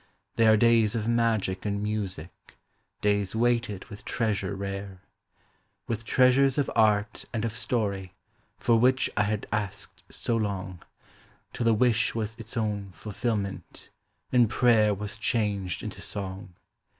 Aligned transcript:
They 0.35 0.47
are 0.47 0.57
days 0.57 0.95
of 0.95 1.07
magic 1.07 1.63
and 1.63 1.83
music, 1.83 2.57
days 3.01 3.35
weighted 3.35 3.85
with 3.85 4.03
treasure 4.03 4.55
rare; 4.55 5.03
With 5.85 6.05
treasures 6.05 6.57
of 6.57 6.71
art 6.75 7.25
and 7.31 7.45
of 7.45 7.51
story, 7.53 8.15
for 8.57 8.79
which 8.79 9.11
I 9.15 9.21
had 9.21 9.45
asked 9.51 10.03
so 10.11 10.35
long, 10.35 10.81
Till 11.53 11.65
the 11.65 11.75
wish 11.75 12.15
was 12.15 12.33
its 12.39 12.57
own 12.57 12.89
fulfilment, 12.93 13.91
and 14.31 14.49
prayer 14.49 14.91
was 14.95 15.17
changed 15.17 15.83
into 15.83 16.01
song. 16.01 16.55